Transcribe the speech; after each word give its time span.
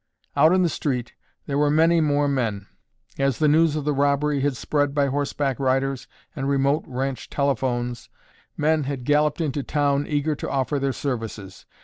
Out 0.35 0.51
in 0.51 0.63
the 0.63 0.67
street, 0.67 1.13
there 1.45 1.59
were 1.59 1.69
many 1.69 2.01
more 2.01 2.27
men. 2.27 2.65
As 3.19 3.37
the 3.37 3.47
news 3.47 3.75
of 3.75 3.85
the 3.85 3.93
robbery 3.93 4.39
had 4.39 4.57
spread 4.57 4.95
by 4.95 5.05
horseback 5.05 5.59
riders 5.59 6.07
and 6.35 6.49
remote 6.49 6.83
ranch 6.87 7.29
telephones, 7.29 8.09
men 8.57 8.85
had 8.85 9.03
galloped 9.05 9.41
into 9.41 9.61
town 9.61 10.07
eager 10.07 10.33
to 10.33 10.49
offer 10.49 10.79
their 10.79 10.91
services. 10.91 11.67